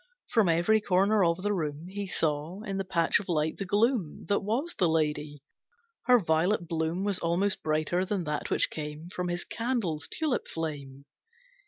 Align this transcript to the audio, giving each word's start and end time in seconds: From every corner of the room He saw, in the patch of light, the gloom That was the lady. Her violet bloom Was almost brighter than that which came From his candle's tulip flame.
From 0.31 0.49
every 0.49 0.81
corner 0.81 1.23
of 1.23 1.43
the 1.43 1.53
room 1.53 1.85
He 1.87 2.07
saw, 2.07 2.63
in 2.63 2.77
the 2.79 2.83
patch 2.83 3.19
of 3.19 3.29
light, 3.29 3.57
the 3.57 3.65
gloom 3.65 4.25
That 4.29 4.39
was 4.39 4.73
the 4.79 4.89
lady. 4.89 5.43
Her 6.05 6.17
violet 6.17 6.67
bloom 6.67 7.03
Was 7.03 7.19
almost 7.19 7.61
brighter 7.61 8.03
than 8.03 8.23
that 8.23 8.49
which 8.49 8.71
came 8.71 9.09
From 9.09 9.27
his 9.27 9.45
candle's 9.45 10.07
tulip 10.07 10.47
flame. 10.47 11.05